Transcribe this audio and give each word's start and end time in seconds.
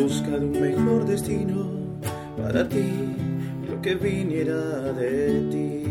busca 0.00 0.30
de 0.30 0.46
un 0.46 0.52
mejor 0.52 1.04
destino 1.04 2.00
para 2.34 2.66
ti, 2.66 2.90
lo 3.68 3.82
que 3.82 3.94
viniera 3.96 4.94
de 4.94 5.50
ti. 5.50 5.84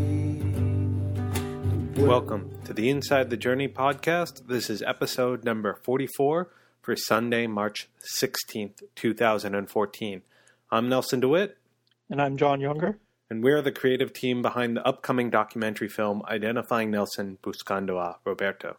Welcome 2.01 2.49
to 2.65 2.73
the 2.73 2.89
Inside 2.89 3.29
the 3.29 3.37
Journey 3.37 3.67
podcast. 3.67 4.47
This 4.47 4.67
is 4.67 4.81
episode 4.81 5.43
number 5.43 5.75
44 5.83 6.49
for 6.81 6.95
Sunday, 6.95 7.45
March 7.45 7.87
16th, 8.19 8.81
2014. 8.95 10.23
I'm 10.71 10.89
Nelson 10.89 11.19
DeWitt. 11.19 11.57
And 12.09 12.19
I'm 12.19 12.35
John 12.35 12.59
Younger. 12.61 12.97
And 13.29 13.43
we're 13.43 13.61
the 13.61 13.71
creative 13.71 14.11
team 14.11 14.41
behind 14.41 14.75
the 14.75 14.87
upcoming 14.87 15.29
documentary 15.29 15.87
film 15.87 16.23
Identifying 16.27 16.89
Nelson 16.89 17.37
Buscando 17.43 17.99
a 17.99 18.17
Roberto. 18.25 18.77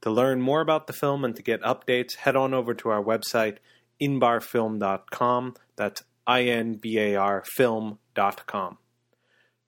To 0.00 0.10
learn 0.10 0.40
more 0.40 0.60
about 0.60 0.88
the 0.88 0.92
film 0.92 1.24
and 1.24 1.36
to 1.36 1.42
get 1.42 1.62
updates, 1.62 2.16
head 2.16 2.34
on 2.34 2.52
over 2.52 2.74
to 2.74 2.88
our 2.88 3.00
website, 3.00 3.58
inbarfilm.com. 4.02 5.54
That's 5.76 6.02
I 6.26 6.42
N 6.42 6.74
B 6.74 6.98
A 6.98 7.16
R 7.16 7.44
film.com. 7.54 8.78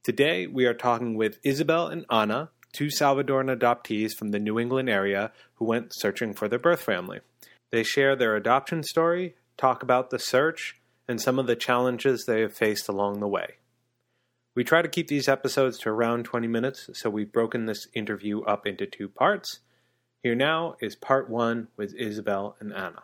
Today 0.03 0.47
we 0.47 0.67
are 0.67 0.75
talking 0.75 1.17
with 1.17 1.39
Isabel 1.45 1.87
and 1.87 2.05
Ana, 2.11 2.51
two 2.73 2.87
Salvadoran 2.89 3.57
adoptees 3.57 4.13
from 4.13 4.31
the 4.31 4.39
New 4.39 4.59
England 4.59 4.91
area 4.91 5.33
who 5.55 5.65
went 5.65 5.93
searching 5.95 6.35
for 6.35 6.49
their 6.49 6.59
birth 6.59 6.83
family. 6.83 7.21
They 7.71 7.83
share 7.83 8.15
their 8.15 8.37
adoption 8.37 8.83
story, 8.83 9.35
talk 9.57 9.83
about 9.83 10.11
the 10.11 10.19
search, 10.19 10.81
and 11.09 11.21
some 11.21 11.39
of 11.39 11.47
the 11.47 11.57
challenges 11.57 12.25
they 12.25 12.41
have 12.41 12.55
faced 12.55 12.89
along 12.89 13.21
the 13.21 13.29
way. 13.29 13.55
We 14.55 14.63
try 14.63 14.83
to 14.83 14.89
keep 14.89 15.09
these 15.09 15.29
episodes 15.29 15.79
to 15.79 15.89
around 15.89 16.25
20 16.25 16.47
minutes, 16.47 16.89
so 16.93 17.11
we've 17.11 17.33
broken 17.33 17.67
this 17.67 17.89
interview 17.95 18.43
up 18.43 18.67
into 18.67 18.87
two 18.87 19.09
parts. 19.09 19.61
Here 20.23 20.37
now 20.37 20.77
is 20.81 20.95
part 20.95 21.29
one 21.29 21.69
with 21.77 21.95
Isabel 21.97 22.57
and 22.61 22.73
Ana. 22.73 23.03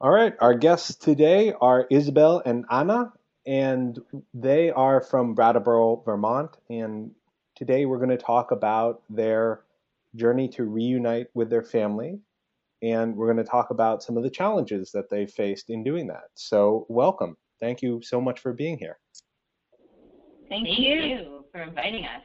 All 0.00 0.12
right, 0.12 0.32
our 0.38 0.54
guests 0.54 0.94
today 0.94 1.52
are 1.60 1.84
Isabel 1.90 2.40
and 2.46 2.64
Ana, 2.70 3.12
and 3.44 3.98
they 4.32 4.70
are 4.70 5.00
from 5.00 5.34
Brattleboro, 5.34 6.02
Vermont. 6.04 6.56
And 6.70 7.10
today 7.56 7.84
we're 7.84 7.96
going 7.98 8.10
to 8.10 8.16
talk 8.16 8.52
about 8.52 9.02
their 9.10 9.62
journey 10.14 10.50
to 10.50 10.62
reunite 10.62 11.26
with 11.34 11.50
their 11.50 11.64
family. 11.64 12.20
And 12.80 13.16
we're 13.16 13.26
going 13.26 13.44
to 13.44 13.50
talk 13.50 13.70
about 13.70 14.04
some 14.04 14.16
of 14.16 14.22
the 14.22 14.30
challenges 14.30 14.92
that 14.92 15.10
they 15.10 15.26
faced 15.26 15.68
in 15.68 15.82
doing 15.82 16.06
that. 16.06 16.30
So, 16.36 16.86
welcome. 16.88 17.36
Thank 17.58 17.82
you 17.82 18.00
so 18.00 18.20
much 18.20 18.38
for 18.38 18.52
being 18.52 18.78
here. 18.78 18.98
Thank, 20.48 20.68
Thank 20.68 20.78
you. 20.78 20.94
you 20.94 21.44
for 21.50 21.60
inviting 21.60 22.04
us. 22.04 22.22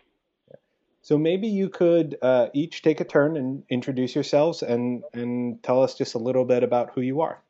So 1.01 1.17
maybe 1.17 1.47
you 1.47 1.69
could 1.69 2.17
uh, 2.21 2.49
each 2.53 2.83
take 2.83 3.01
a 3.01 3.03
turn 3.03 3.35
and 3.35 3.63
introduce 3.67 4.13
yourselves 4.13 4.61
and, 4.61 5.03
and 5.11 5.61
tell 5.63 5.81
us 5.81 5.95
just 5.95 6.13
a 6.13 6.19
little 6.19 6.45
bit 6.45 6.61
about 6.61 6.91
who 6.93 7.01
you 7.01 7.21
are. 7.21 7.41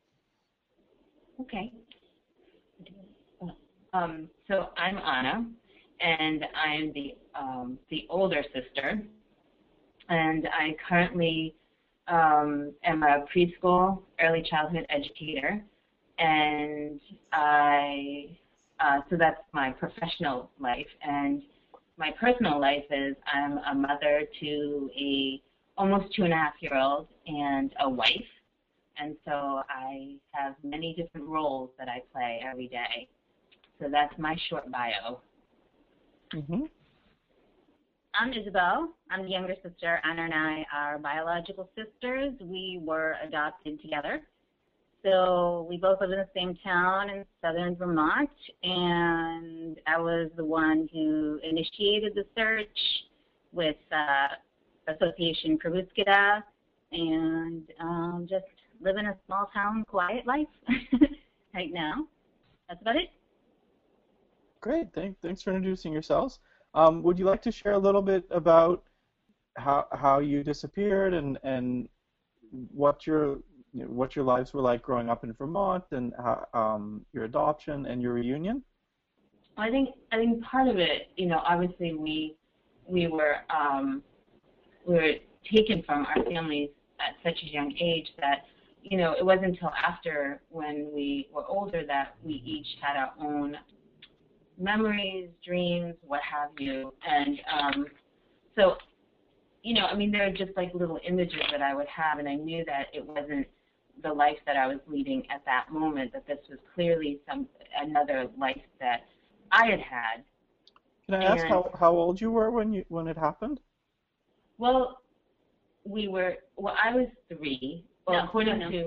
Okay. 1.40 1.72
Um, 3.92 4.28
so 4.48 4.68
I'm 4.76 4.98
Ana, 4.98 5.46
and 6.00 6.44
I'm 6.56 6.92
the 6.92 7.14
um, 7.38 7.78
the 7.90 8.06
older 8.10 8.42
sister, 8.52 9.02
and 10.08 10.48
I 10.48 10.76
currently 10.88 11.54
um, 12.08 12.72
am 12.84 13.02
a 13.02 13.24
preschool 13.34 14.02
early 14.20 14.42
childhood 14.48 14.86
educator, 14.90 15.62
and 16.18 17.00
I 17.32 18.36
uh, 18.80 19.00
so 19.10 19.16
that's 19.16 19.40
my 19.52 19.70
professional 19.70 20.50
life, 20.60 20.86
and 21.02 21.42
my 21.96 22.10
personal 22.20 22.60
life 22.60 22.84
is 22.90 23.16
I'm 23.32 23.58
a 23.58 23.74
mother 23.74 24.22
to 24.40 24.90
a 24.98 25.42
almost 25.76 26.14
two 26.14 26.24
and 26.24 26.32
a 26.32 26.36
half 26.36 26.54
year 26.60 26.76
old 26.76 27.08
and 27.26 27.72
a 27.80 27.88
wife. 27.88 28.33
And 28.98 29.16
so 29.24 29.62
I 29.68 30.16
have 30.32 30.54
many 30.62 30.94
different 30.94 31.26
roles 31.26 31.70
that 31.78 31.88
I 31.88 32.02
play 32.12 32.40
every 32.48 32.68
day. 32.68 33.08
So 33.80 33.88
that's 33.90 34.14
my 34.18 34.36
short 34.48 34.70
bio. 34.70 35.20
Mm-hmm. 36.32 36.64
I'm 38.14 38.32
Isabel. 38.32 38.90
I'm 39.10 39.24
the 39.24 39.30
younger 39.30 39.56
sister. 39.62 40.00
Ana 40.04 40.22
and 40.22 40.34
I 40.34 40.64
are 40.72 40.98
biological 40.98 41.68
sisters. 41.74 42.32
We 42.40 42.80
were 42.80 43.16
adopted 43.26 43.82
together. 43.82 44.22
So 45.02 45.66
we 45.68 45.76
both 45.76 46.00
live 46.00 46.12
in 46.12 46.18
the 46.18 46.28
same 46.34 46.56
town 46.64 47.10
in 47.10 47.24
southern 47.42 47.76
Vermont, 47.76 48.30
and 48.62 49.76
I 49.86 49.98
was 49.98 50.30
the 50.34 50.44
one 50.44 50.88
who 50.92 51.38
initiated 51.42 52.14
the 52.14 52.24
search 52.34 52.78
with 53.52 53.76
uh, 53.92 54.92
Association 54.94 55.58
Pro-Búsqueda, 55.58 56.42
and 56.92 57.62
um, 57.80 58.26
just 58.30 58.46
living 58.84 59.06
a 59.06 59.16
small 59.26 59.50
town 59.52 59.84
quiet 59.88 60.26
life 60.26 60.46
right 61.54 61.72
now. 61.72 62.06
That's 62.68 62.80
about 62.82 62.96
it. 62.96 63.08
Great. 64.60 64.88
Thank, 64.94 65.20
thanks 65.20 65.42
for 65.42 65.54
introducing 65.54 65.92
yourselves. 65.92 66.38
Um, 66.74 67.02
would 67.02 67.18
you 67.18 67.24
like 67.24 67.42
to 67.42 67.52
share 67.52 67.72
a 67.72 67.78
little 67.78 68.02
bit 68.02 68.24
about 68.30 68.82
how 69.56 69.86
how 69.92 70.18
you 70.18 70.42
disappeared 70.42 71.14
and 71.14 71.38
and 71.44 71.88
what 72.72 73.06
your 73.06 73.38
you 73.72 73.82
know, 73.82 73.86
what 73.86 74.16
your 74.16 74.24
lives 74.24 74.52
were 74.52 74.60
like 74.60 74.82
growing 74.82 75.08
up 75.10 75.24
in 75.24 75.32
Vermont 75.32 75.84
and 75.90 76.12
how, 76.16 76.46
um, 76.54 77.04
your 77.12 77.24
adoption 77.24 77.86
and 77.86 78.00
your 78.00 78.14
reunion? 78.14 78.62
I 79.56 79.70
think 79.70 79.90
I 80.12 80.16
think 80.16 80.42
part 80.42 80.68
of 80.68 80.78
it, 80.78 81.08
you 81.16 81.26
know, 81.26 81.40
obviously 81.46 81.94
we 81.94 82.36
we 82.86 83.06
were 83.06 83.36
um, 83.50 84.02
we 84.86 84.94
were 84.94 85.12
taken 85.52 85.82
from 85.82 86.06
our 86.06 86.24
families 86.24 86.70
at 87.00 87.14
such 87.22 87.42
a 87.42 87.46
young 87.46 87.72
age 87.80 88.08
that 88.18 88.44
you 88.84 88.96
know 88.96 89.14
it 89.18 89.24
wasn't 89.24 89.46
until 89.46 89.70
after 89.70 90.42
when 90.50 90.90
we 90.94 91.28
were 91.32 91.44
older 91.46 91.82
that 91.86 92.14
we 92.22 92.42
each 92.44 92.66
had 92.80 92.96
our 92.96 93.12
own 93.20 93.56
memories, 94.56 95.30
dreams, 95.44 95.94
what 96.06 96.20
have 96.22 96.50
you, 96.58 96.94
and 97.04 97.40
um, 97.52 97.86
so 98.54 98.76
you 99.64 99.72
know, 99.72 99.86
I 99.86 99.96
mean, 99.96 100.12
there 100.12 100.26
are 100.26 100.30
just 100.30 100.52
like 100.56 100.72
little 100.74 101.00
images 101.08 101.40
that 101.50 101.62
I 101.62 101.74
would 101.74 101.88
have, 101.88 102.18
and 102.18 102.28
I 102.28 102.34
knew 102.34 102.64
that 102.66 102.88
it 102.92 103.04
wasn't 103.04 103.46
the 104.02 104.12
life 104.12 104.36
that 104.46 104.56
I 104.56 104.66
was 104.66 104.78
leading 104.86 105.22
at 105.30 105.42
that 105.46 105.72
moment, 105.72 106.12
that 106.12 106.26
this 106.26 106.38
was 106.50 106.58
clearly 106.74 107.20
some 107.26 107.48
another 107.80 108.28
life 108.38 108.60
that 108.78 109.06
I 109.50 109.66
had 109.66 109.80
had. 109.80 110.24
Can 111.06 111.14
I 111.14 111.24
and, 111.24 111.40
ask 111.40 111.46
how, 111.46 111.70
how 111.78 111.92
old 111.92 112.20
you 112.20 112.30
were 112.30 112.50
when 112.50 112.74
you 112.74 112.84
when 112.88 113.08
it 113.08 113.16
happened? 113.16 113.58
Well, 114.58 115.00
we 115.84 116.08
were 116.08 116.36
well. 116.56 116.76
I 116.82 116.94
was 116.94 117.08
three. 117.28 117.84
Well, 118.06 118.18
no, 118.18 118.24
according 118.24 118.58
no, 118.58 118.70
to 118.70 118.86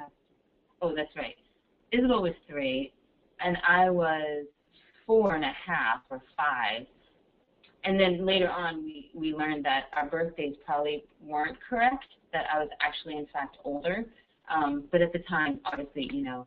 uh, 0.00 0.08
oh, 0.82 0.94
that's 0.94 1.14
right. 1.16 1.36
Isabel 1.92 2.22
was 2.22 2.32
three, 2.48 2.92
and 3.40 3.56
I 3.66 3.90
was 3.90 4.46
four 5.06 5.34
and 5.34 5.44
a 5.44 5.52
half 5.66 6.00
or 6.10 6.22
five. 6.36 6.86
And 7.84 8.00
then 8.00 8.26
later 8.26 8.50
on, 8.50 8.82
we 8.82 9.10
we 9.14 9.32
learned 9.32 9.64
that 9.64 9.84
our 9.94 10.06
birthdays 10.06 10.54
probably 10.64 11.04
weren't 11.22 11.58
correct 11.68 12.06
that 12.32 12.46
I 12.52 12.58
was 12.58 12.68
actually, 12.80 13.16
in 13.16 13.26
fact, 13.32 13.58
older. 13.64 14.04
Um, 14.48 14.84
but 14.90 15.02
at 15.02 15.12
the 15.12 15.20
time, 15.20 15.60
obviously, 15.64 16.10
you 16.12 16.22
know, 16.22 16.46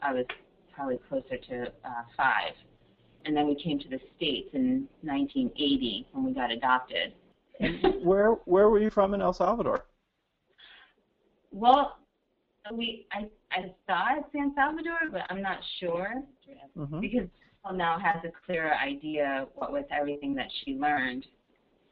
I 0.00 0.12
was 0.12 0.26
probably 0.72 0.98
closer 1.08 1.36
to 1.36 1.66
uh, 1.84 2.02
five. 2.16 2.54
And 3.24 3.36
then 3.36 3.46
we 3.46 3.54
came 3.62 3.78
to 3.78 3.88
the 3.88 4.00
States 4.16 4.48
in 4.52 4.88
1980 5.02 6.06
when 6.12 6.24
we 6.24 6.32
got 6.32 6.50
adopted. 6.50 7.12
where 8.02 8.32
where 8.46 8.68
were 8.68 8.80
you 8.80 8.90
from 8.90 9.14
in 9.14 9.20
El 9.20 9.32
Salvador? 9.32 9.84
Well, 11.52 11.98
we 12.72 13.06
I 13.12 13.26
I 13.50 13.72
thought 13.86 14.30
San 14.32 14.52
Salvador, 14.54 14.98
but 15.10 15.22
I'm 15.30 15.42
not 15.42 15.58
sure 15.80 16.22
mm-hmm. 16.76 17.00
because 17.00 17.28
Paul 17.62 17.74
now 17.74 17.98
has 17.98 18.16
a 18.24 18.32
clearer 18.46 18.74
idea 18.74 19.46
what 19.54 19.72
with 19.72 19.86
everything 19.90 20.34
that 20.34 20.48
she 20.64 20.74
learned. 20.74 21.24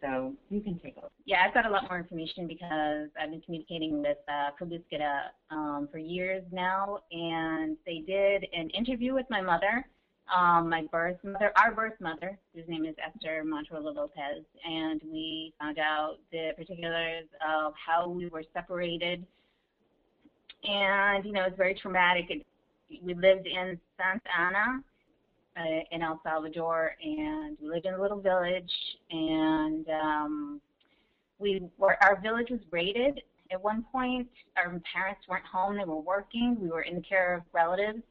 So 0.01 0.33
you 0.49 0.61
can 0.61 0.79
take 0.79 0.97
over. 0.97 1.09
Yeah, 1.27 1.45
I've 1.47 1.53
got 1.53 1.67
a 1.67 1.71
lot 1.71 1.85
more 1.85 1.99
information 1.99 2.47
because 2.47 3.09
I've 3.21 3.31
been 3.31 3.43
communicating 3.43 4.01
with 4.01 4.17
uh, 4.29 4.51
Pro-Búsqueda 4.57 5.29
um, 5.51 5.89
for 5.93 5.99
years 5.99 6.43
now, 6.51 7.01
and 7.13 7.77
they 7.85 8.03
did 8.07 8.47
an 8.55 8.71
interview 8.71 9.13
with 9.13 9.27
my 9.29 9.43
mother, 9.43 9.85
um, 10.35 10.71
my 10.71 10.87
birth 10.91 11.19
mother, 11.23 11.53
our 11.57 11.75
birth 11.75 12.01
mother, 12.01 12.39
whose 12.55 12.65
name 12.67 12.87
is 12.87 12.95
Esther 13.05 13.45
Montoya 13.45 13.81
Lopez, 13.81 14.43
and 14.65 15.03
we 15.05 15.53
found 15.61 15.79
out 15.79 16.17
the 16.33 16.53
particulars 16.57 17.27
of 17.47 17.75
how 17.75 18.09
we 18.09 18.29
were 18.29 18.45
separated. 18.55 19.27
And, 20.65 21.25
you 21.25 21.33
know, 21.33 21.45
it's 21.45 21.57
very 21.57 21.75
traumatic. 21.75 22.27
It, 22.29 22.47
we 23.03 23.15
lived 23.15 23.47
in 23.47 23.79
Santa 23.97 24.21
Ana, 24.37 24.83
uh, 25.57 25.83
in 25.91 26.03
El 26.03 26.21
Salvador, 26.23 26.97
and 27.03 27.57
we 27.61 27.69
lived 27.69 27.87
in 27.87 27.95
a 27.95 28.01
little 28.01 28.21
village. 28.21 28.71
And 29.11 29.87
um, 29.89 30.61
we 31.39 31.63
were 31.79 31.97
our 32.03 32.21
village 32.21 32.51
was 32.51 32.61
raided 32.71 33.23
at 33.51 33.63
one 33.63 33.85
point. 33.91 34.29
Our 34.57 34.81
parents 34.93 35.23
weren't 35.29 35.47
home; 35.47 35.77
they 35.77 35.85
were 35.85 36.01
working. 36.01 36.57
We 36.61 36.69
were 36.69 36.83
in 36.83 36.97
the 36.97 37.03
care 37.03 37.35
of 37.35 37.43
relatives, 37.53 38.03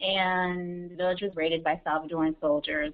and 0.00 0.90
the 0.90 0.96
village 0.96 1.22
was 1.22 1.32
raided 1.34 1.64
by 1.64 1.80
Salvadoran 1.86 2.38
soldiers. 2.40 2.92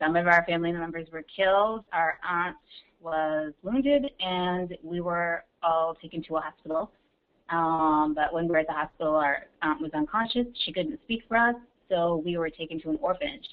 Some 0.00 0.14
of 0.14 0.26
our 0.26 0.44
family 0.44 0.72
members 0.72 1.08
were 1.10 1.24
killed. 1.34 1.84
Our 1.92 2.18
aunt 2.28 2.56
was 3.00 3.52
wounded, 3.62 4.10
and 4.20 4.76
we 4.82 5.00
were 5.00 5.44
all 5.62 5.94
taken 5.94 6.22
to 6.24 6.36
a 6.36 6.40
hospital. 6.40 6.90
Um, 7.48 8.14
but 8.14 8.32
when 8.32 8.46
we 8.46 8.50
were 8.50 8.58
at 8.58 8.66
the 8.66 8.72
hospital, 8.72 9.14
our 9.14 9.44
aunt 9.62 9.80
was 9.80 9.92
unconscious. 9.94 10.46
She 10.64 10.72
couldn't 10.72 10.98
speak 11.04 11.22
for 11.28 11.36
us, 11.36 11.54
so 11.88 12.22
we 12.24 12.36
were 12.36 12.50
taken 12.50 12.80
to 12.80 12.90
an 12.90 12.98
orphanage. 13.00 13.46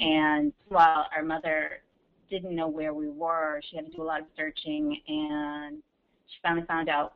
And 0.00 0.52
while 0.68 1.06
our 1.16 1.22
mother 1.22 1.82
didn't 2.28 2.54
know 2.54 2.68
where 2.68 2.92
we 2.92 3.08
were, 3.08 3.60
she 3.70 3.76
had 3.76 3.86
to 3.86 3.92
do 3.92 4.02
a 4.02 4.04
lot 4.04 4.20
of 4.20 4.26
searching, 4.36 5.00
and 5.06 5.82
she 6.26 6.36
finally 6.42 6.66
found 6.66 6.88
out 6.88 7.14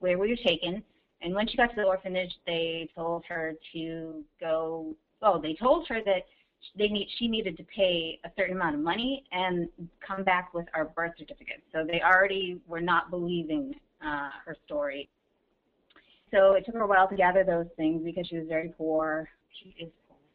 where 0.00 0.18
we 0.18 0.30
were 0.30 0.36
taken. 0.36 0.82
And 1.22 1.34
when 1.34 1.46
she 1.48 1.56
got 1.56 1.70
to 1.70 1.76
the 1.76 1.84
orphanage, 1.84 2.32
they 2.46 2.88
told 2.94 3.24
her 3.28 3.54
to 3.72 4.24
go. 4.40 4.94
Oh, 5.22 5.40
they 5.40 5.54
told 5.54 5.88
her 5.88 6.00
that 6.04 6.26
they 6.76 6.88
need 6.88 7.08
she 7.18 7.28
needed 7.28 7.56
to 7.56 7.64
pay 7.64 8.18
a 8.24 8.30
certain 8.36 8.56
amount 8.56 8.74
of 8.74 8.80
money 8.80 9.24
and 9.32 9.68
come 10.06 10.24
back 10.24 10.52
with 10.52 10.66
our 10.74 10.86
birth 10.86 11.12
certificate. 11.18 11.62
So 11.72 11.84
they 11.84 12.00
already 12.02 12.60
were 12.66 12.80
not 12.80 13.10
believing 13.10 13.74
uh, 14.04 14.30
her 14.44 14.56
story. 14.66 15.08
So 16.32 16.54
it 16.54 16.64
took 16.64 16.74
her 16.74 16.82
a 16.82 16.86
while 16.86 17.08
to 17.08 17.16
gather 17.16 17.44
those 17.44 17.66
things 17.76 18.02
because 18.04 18.26
she 18.26 18.38
was 18.38 18.46
very 18.48 18.72
poor. 18.76 19.28
She 19.62 19.84
is, 19.84 19.90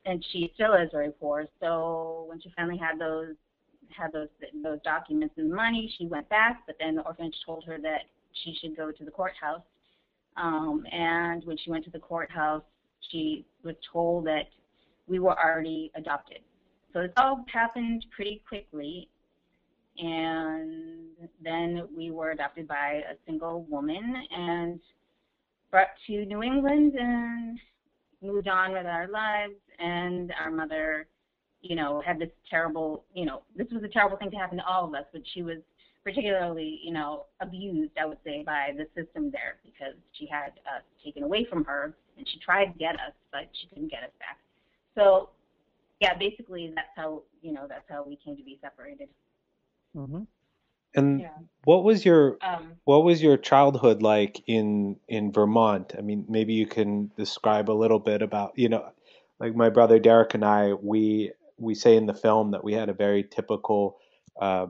and 0.06 0.24
she 0.32 0.52
still 0.56 0.74
is 0.74 0.90
very 0.92 1.12
poor. 1.12 1.46
So 1.60 2.26
when 2.28 2.42
she 2.42 2.52
finally 2.56 2.78
had 2.78 3.00
those 3.00 3.36
had 3.90 4.14
those 4.14 4.30
those 4.64 4.80
documents 4.84 5.36
and 5.38 5.52
money, 5.52 5.94
she 5.98 6.06
went 6.06 6.30
back. 6.30 6.64
But 6.66 6.78
then 6.80 6.96
the 6.96 7.02
orphanage 7.02 7.36
told 7.46 7.66
her 7.66 7.78
that 7.82 8.04
she 8.44 8.56
should 8.62 8.76
go 8.76 8.92
to 8.92 9.06
the 9.06 9.12
courthouse. 9.12 9.62
Um, 10.38 10.86
and 10.92 11.44
when 11.44 11.58
she 11.58 11.70
went 11.70 11.84
to 11.86 11.92
the 11.92 12.00
courthouse, 12.00 12.64
she 13.10 13.46
was 13.64 13.76
told 13.92 14.26
that 14.28 14.48
we 15.08 15.20
were 15.20 15.38
already 15.38 15.92
adopted. 15.96 16.40
So 16.94 17.02
this 17.02 17.12
all 17.18 17.44
happened 17.52 18.06
pretty 18.16 18.42
quickly. 18.48 19.10
And 19.98 21.10
then 21.44 21.88
we 21.96 22.12
were 22.12 22.32
adopted 22.32 22.68
by 22.68 23.02
a 23.12 23.16
single 23.26 23.64
woman 23.64 24.16
and 24.32 24.80
brought 25.72 25.88
to 26.08 26.26
New 26.26 26.44
England 26.44 26.94
and 26.96 27.60
moved 28.22 28.48
on 28.48 28.74
with 28.74 28.86
our 28.86 29.08
lives. 29.08 29.56
And 29.80 30.32
our 30.40 30.52
mother, 30.52 31.08
you 31.62 31.76
know, 31.76 32.02
had 32.06 32.20
this 32.20 32.30
terrible, 32.50 33.06
you 33.14 33.26
know, 33.26 33.42
this 33.56 33.68
was 33.72 33.84
a 33.84 33.88
terrible 33.88 34.18
thing 34.18 34.32
to 34.32 34.38
happen 34.38 34.58
to 34.58 34.66
all 34.66 34.86
of 34.86 34.94
us, 34.94 35.06
but 35.12 35.22
she 35.34 35.42
was 35.42 35.58
particularly, 36.04 36.80
you 36.84 36.92
know, 36.92 37.26
abused, 37.42 37.92
I 38.00 38.06
would 38.06 38.18
say, 38.24 38.44
by 38.44 38.74
the 38.76 38.86
system 39.00 39.32
there 39.32 39.58
because 39.64 39.96
she 40.14 40.28
had 40.28 40.54
us 40.76 40.84
taken 41.04 41.24
away 41.24 41.46
from 41.50 41.64
her 41.66 41.96
and 42.18 42.28
she 42.28 42.40
tried 42.40 42.66
to 42.66 42.78
get 42.78 42.96
us, 42.96 43.14
but 43.32 43.48
she 43.54 43.68
couldn't 43.68 43.90
get 43.90 44.04
us 44.04 44.12
back. 44.20 44.38
So, 44.96 45.30
yeah, 46.00 46.18
basically 46.18 46.72
that's 46.76 46.88
how 46.96 47.22
you 47.42 47.54
know 47.54 47.68
that's 47.70 47.86
how 47.88 48.04
we 48.04 48.18
came 48.18 48.36
to 48.36 48.44
be 48.44 48.60
separated. 48.62 49.08
Mm-hmm. 49.96 50.24
And 50.96 51.22
Yeah. 51.22 51.30
what 51.64 51.84
was 51.84 52.06
your 52.06 52.38
Um, 52.42 52.78
what 52.86 53.04
was 53.04 53.22
your 53.22 53.38
childhood 53.38 54.02
like 54.02 54.42
in 54.48 55.00
in 55.08 55.32
Vermont? 55.32 55.94
I 55.98 56.02
mean, 56.02 56.26
maybe 56.28 56.54
you 56.54 56.66
can 56.66 57.12
describe 57.18 57.70
a 57.70 57.74
little 57.74 58.00
bit 58.00 58.22
about 58.22 58.54
you 58.58 58.70
know, 58.70 58.92
like 59.40 59.56
my 59.56 59.70
brother 59.70 60.00
Derek 60.00 60.34
and 60.34 60.44
I, 60.46 60.74
we 60.74 61.32
we 61.58 61.76
say 61.76 61.96
in 61.96 62.08
the 62.08 62.14
film 62.14 62.52
that 62.52 62.64
we 62.64 62.74
had 62.74 62.90
a 62.90 62.94
very 62.94 63.24
typical, 63.24 64.00
uh, 64.42 64.68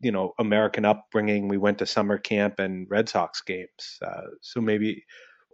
you 0.00 0.10
know, 0.10 0.34
American 0.38 0.84
upbringing. 0.86 1.48
We 1.48 1.58
went 1.58 1.78
to 1.78 1.86
summer 1.86 2.18
camp 2.18 2.58
and 2.58 2.90
Red 2.90 3.08
Sox 3.08 3.42
games. 3.42 3.98
Uh, 4.02 4.22
so 4.40 4.60
maybe, 4.60 5.04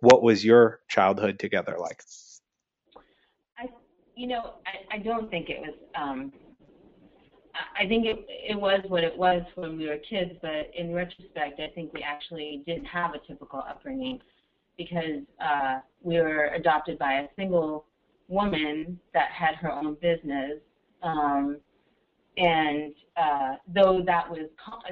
what 0.01 0.23
was 0.23 0.45
your 0.45 0.81
childhood 0.89 1.39
together 1.41 1.77
like? 1.81 2.05
I, 3.59 3.67
you 4.15 4.29
know, 4.29 4.55
I, 4.67 4.97
I 4.97 4.99
don't 4.99 5.31
think 5.31 5.51
it 5.51 5.61
was. 5.61 5.75
Um, 5.95 6.33
I- 7.79 7.87
think 7.87 8.07
it 8.07 8.27
it 8.29 8.59
was 8.61 8.81
what 8.89 9.05
it 9.05 9.17
was 9.17 9.43
when 9.55 9.77
we 9.77 9.89
were 9.89 9.99
kids, 9.99 10.33
but 10.43 10.71
in 10.75 10.93
retrospect, 10.93 11.61
I 11.61 11.69
think 11.75 11.93
we 11.93 12.03
actually 12.03 12.63
didn't 12.67 12.87
have 12.87 13.15
a 13.15 13.19
typical 13.27 13.61
upbringing 13.61 14.21
because 14.77 15.23
uh, 15.41 15.81
we 16.03 16.21
were 16.21 16.47
adopted 16.55 16.99
by 16.99 17.21
a 17.21 17.29
single 17.37 17.87
woman 18.29 18.99
that 19.15 19.31
had 19.31 19.55
her 19.57 19.73
own 19.73 19.95
business. 20.01 20.61
Um, 21.03 21.59
and 22.37 22.93
uh, 23.17 23.55
though 23.75 24.03
that 24.05 24.29
was, 24.29 24.51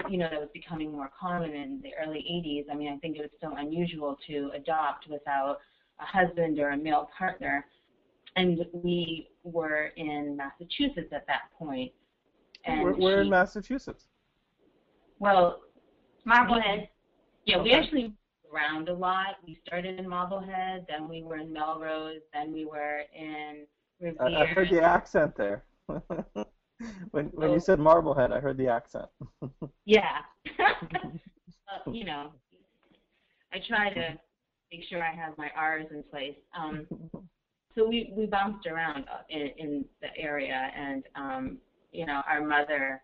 you 0.08 0.16
know, 0.16 0.28
that 0.30 0.40
was 0.40 0.48
becoming 0.54 0.90
more 0.90 1.10
common 1.18 1.54
in 1.54 1.80
the 1.82 1.90
early 2.02 2.20
80s, 2.20 2.64
I 2.72 2.74
mean, 2.74 2.90
I 2.90 2.96
think 2.96 3.16
it 3.18 3.20
was 3.20 3.30
still 3.36 3.52
unusual 3.58 4.16
to 4.28 4.50
adopt 4.54 5.08
without 5.10 5.58
a 6.00 6.04
husband 6.06 6.58
or 6.58 6.70
a 6.70 6.76
male 6.76 7.10
partner 7.18 7.66
and 8.36 8.64
we 8.72 9.28
were 9.42 9.90
in 9.96 10.36
Massachusetts 10.36 11.12
at 11.12 11.26
that 11.26 11.42
point. 11.58 11.92
And 12.66 12.82
We're, 12.82 12.94
we're 12.94 13.20
in 13.22 13.30
Massachusetts. 13.30 14.06
well, 15.18 15.60
Marblehead. 16.24 16.88
yeah, 17.46 17.60
we 17.60 17.72
actually 17.72 18.02
moved 18.04 18.14
around 18.52 18.88
a 18.88 18.94
lot. 18.94 19.36
We 19.46 19.58
started 19.66 19.98
in 19.98 20.08
Marblehead, 20.08 20.86
then 20.88 21.08
we 21.08 21.22
were 21.22 21.36
in 21.36 21.52
Melrose, 21.52 22.20
then 22.32 22.52
we 22.52 22.64
were 22.64 23.02
in 23.14 23.66
Revere. 24.00 24.22
I, 24.38 24.42
I 24.42 24.46
heard 24.46 24.70
the 24.70 24.82
accent 24.82 25.36
there. 25.36 25.64
when 27.10 27.26
when 27.26 27.50
Oh. 27.50 27.54
you 27.54 27.60
said 27.60 27.78
Marblehead, 27.78 28.32
I 28.32 28.40
heard 28.40 28.56
the 28.56 28.68
accent. 28.68 29.06
Yeah. 29.84 30.20
uh, 30.58 31.90
you 31.92 32.04
know, 32.04 32.32
I 33.52 33.58
try 33.68 33.90
to 33.92 34.18
make 34.72 34.82
sure 34.88 35.02
I 35.02 35.14
have 35.14 35.36
my 35.36 35.50
R's 35.56 35.86
in 35.90 36.02
place. 36.10 36.36
Um, 36.58 36.86
so 37.74 37.86
we 37.86 38.12
we 38.16 38.24
bounced 38.26 38.66
around 38.66 39.04
in 39.28 39.48
in 39.58 39.84
the 40.00 40.08
area 40.16 40.70
and 40.76 41.04
um 41.16 41.58
you 41.94 42.06
know 42.06 42.20
our 42.28 42.44
mother 42.44 43.02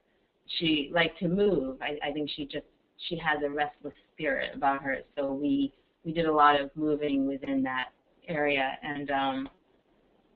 she 0.58 0.90
liked 0.92 1.18
to 1.20 1.28
move. 1.28 1.78
I 1.80 1.98
i 2.08 2.12
think 2.12 2.30
she 2.36 2.44
just 2.44 2.66
she 3.08 3.16
has 3.16 3.42
a 3.44 3.50
restless 3.50 3.94
spirit 4.12 4.50
about 4.54 4.82
her. 4.82 4.98
So 5.16 5.32
we 5.32 5.72
we 6.04 6.12
did 6.12 6.26
a 6.26 6.32
lot 6.32 6.60
of 6.60 6.70
moving 6.74 7.26
within 7.26 7.62
that 7.62 7.88
area. 8.28 8.72
And 8.82 9.10
um 9.10 9.48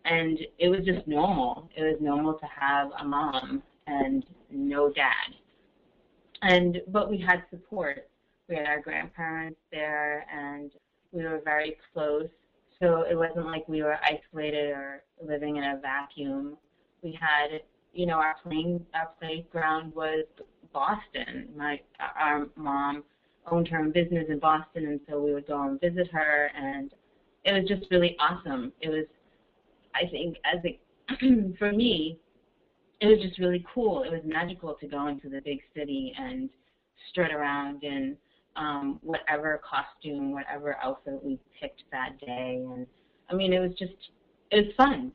and 0.05 0.39
it 0.59 0.69
was 0.69 0.81
just 0.85 1.07
normal. 1.07 1.69
It 1.77 1.83
was 1.83 1.97
normal 2.01 2.35
to 2.35 2.47
have 2.47 2.91
a 3.01 3.05
mom 3.05 3.63
and 3.87 4.25
no 4.51 4.93
dad. 4.93 5.35
And 6.43 6.81
but 6.89 7.11
we 7.11 7.19
had 7.19 7.43
support. 7.51 8.09
We 8.49 8.57
had 8.57 8.67
our 8.67 8.81
grandparents 8.81 9.59
there 9.73 10.27
and 10.33 10.71
we 11.13 11.25
were 11.25 11.41
very 11.45 11.77
close. 11.93 12.29
So 12.81 13.05
it 13.09 13.17
wasn't 13.17 13.47
like 13.47 13.67
we 13.69 13.83
were 13.83 13.97
isolated 14.03 14.71
or 14.71 15.03
living 15.23 15.57
in 15.57 15.65
a 15.65 15.79
vacuum. 15.81 16.59
We 17.03 17.19
had, 17.19 17.61
you 17.95 18.07
know, 18.07 18.15
our 18.15 18.35
playing 18.43 18.85
our 18.95 19.11
playground 19.21 19.95
was 19.95 20.25
Boston. 20.73 21.49
My 21.57 21.81
our 22.21 22.49
mom 22.57 23.05
owned 23.51 23.69
her 23.69 23.79
own 23.79 23.93
business 23.93 24.27
in 24.29 24.39
Boston, 24.39 24.87
and 24.87 25.01
so 25.09 25.23
we 25.23 25.33
would 25.33 25.47
go 25.47 25.63
and 25.63 25.81
visit 25.81 26.09
her, 26.13 26.51
and 26.57 26.93
it 27.45 27.53
was 27.53 27.69
just 27.69 27.91
really 27.91 28.17
awesome. 28.19 28.73
It 28.81 28.89
was, 28.89 29.07
I 29.95 30.09
think, 30.11 30.37
as 30.45 30.61
a 30.65 30.79
for 31.59 31.73
me, 31.73 32.19
it 33.01 33.07
was 33.07 33.19
just 33.21 33.39
really 33.39 33.65
cool. 33.73 34.03
It 34.03 34.11
was 34.11 34.23
magical 34.25 34.75
to 34.81 34.87
go 34.87 35.09
into 35.09 35.29
the 35.29 35.41
big 35.45 35.61
city 35.77 36.13
and 36.19 36.49
strut 37.11 37.33
around 37.33 37.85
in 37.85 38.17
um, 38.57 38.99
whatever 39.03 39.61
costume, 39.69 40.33
whatever 40.33 40.77
outfit 40.83 41.21
we 41.23 41.39
picked 41.61 41.83
that 41.93 42.19
day. 42.21 42.65
And 42.65 42.87
I 43.31 43.35
mean, 43.35 43.53
it 43.53 43.59
was 43.59 43.73
just, 43.79 43.93
it 44.51 44.67
was 44.67 44.75
fun. 44.77 45.13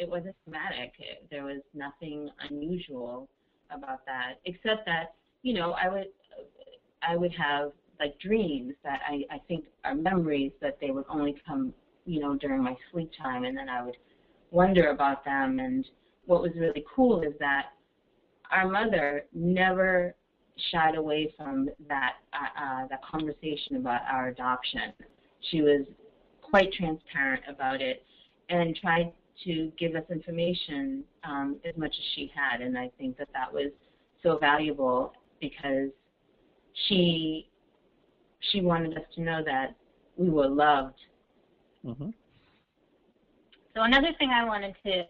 It 0.00 0.08
wasn't 0.08 0.34
dramatic. 0.44 0.92
It, 0.98 1.26
there 1.30 1.44
was 1.44 1.60
nothing 1.74 2.30
unusual 2.48 3.28
about 3.70 4.00
that, 4.06 4.40
except 4.46 4.86
that, 4.86 5.14
you 5.42 5.52
know, 5.52 5.72
I 5.72 5.86
would, 5.92 6.08
I 7.06 7.16
would 7.16 7.34
have 7.34 7.72
like 8.00 8.18
dreams 8.18 8.72
that 8.82 9.00
I, 9.06 9.24
I 9.30 9.38
think 9.46 9.66
are 9.84 9.94
memories 9.94 10.52
that 10.62 10.78
they 10.80 10.90
would 10.90 11.04
only 11.10 11.34
come, 11.46 11.74
you 12.06 12.18
know, 12.22 12.34
during 12.34 12.62
my 12.62 12.74
sleep 12.90 13.10
time, 13.22 13.44
and 13.44 13.54
then 13.58 13.68
I 13.68 13.84
would 13.84 13.98
wonder 14.50 14.88
about 14.88 15.22
them. 15.24 15.60
And 15.60 15.86
what 16.24 16.40
was 16.40 16.52
really 16.56 16.84
cool 16.96 17.20
is 17.20 17.34
that 17.38 17.66
our 18.50 18.66
mother 18.66 19.24
never 19.34 20.14
shied 20.70 20.94
away 20.94 21.32
from 21.36 21.68
that 21.88 22.14
uh, 22.32 22.62
uh, 22.62 22.86
that 22.88 23.00
conversation 23.04 23.76
about 23.76 24.00
our 24.10 24.28
adoption. 24.28 24.92
She 25.50 25.60
was 25.60 25.84
quite 26.42 26.72
transparent 26.72 27.42
about 27.48 27.80
it 27.80 28.02
and 28.48 28.76
tried 28.76 29.12
to 29.44 29.72
give 29.78 29.94
us 29.94 30.04
information 30.10 31.04
um, 31.24 31.56
as 31.64 31.76
much 31.76 31.90
as 31.90 32.04
she 32.14 32.30
had, 32.34 32.60
and 32.60 32.76
I 32.76 32.90
think 32.98 33.16
that 33.18 33.28
that 33.32 33.52
was 33.52 33.70
so 34.22 34.38
valuable 34.38 35.12
because 35.40 35.90
she 36.88 37.48
she 38.52 38.60
wanted 38.60 38.96
us 38.96 39.04
to 39.14 39.22
know 39.22 39.42
that 39.44 39.74
we 40.16 40.30
were 40.30 40.48
loved. 40.48 40.96
hmm 41.84 42.10
So 43.74 43.82
another 43.82 44.12
thing 44.18 44.30
I 44.30 44.44
wanted 44.44 44.74
to, 44.84 45.02